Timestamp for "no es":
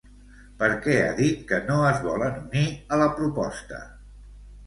1.67-2.01